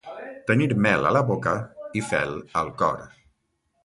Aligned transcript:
Tenir 0.51 0.67
mel 0.85 1.09
a 1.09 1.11
la 1.17 1.21
boca 1.27 1.53
i 2.01 2.03
fel 2.13 2.33
al 2.63 2.73
cor. 2.81 3.05